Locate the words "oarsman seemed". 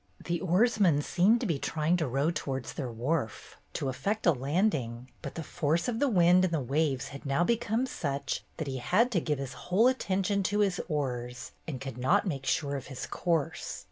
0.41-1.41